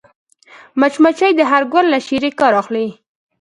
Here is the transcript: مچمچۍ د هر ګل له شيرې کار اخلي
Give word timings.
مچمچۍ 0.79 1.31
د 1.35 1.41
هر 1.51 1.63
ګل 1.73 1.85
له 1.93 1.99
شيرې 2.07 2.31
کار 2.39 2.53
اخلي 2.61 2.87